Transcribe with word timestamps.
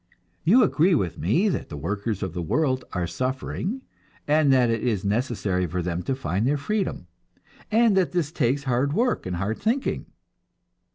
You 0.43 0.63
agree 0.63 0.95
with 0.95 1.19
me 1.19 1.47
that 1.49 1.69
the 1.69 1.77
workers 1.77 2.23
of 2.23 2.33
the 2.33 2.41
world 2.41 2.83
are 2.91 3.05
suffering, 3.05 3.83
and 4.27 4.51
that 4.51 4.71
it 4.71 4.81
is 4.81 5.05
necessary 5.05 5.67
for 5.67 5.83
them 5.83 6.01
to 6.01 6.15
find 6.15 6.47
their 6.47 6.57
freedom, 6.57 7.05
and 7.69 7.95
that 7.95 8.11
this 8.11 8.31
takes 8.31 8.63
hard 8.63 8.93
work 8.93 9.27
and 9.27 9.35
hard 9.35 9.59
thinking. 9.59 10.07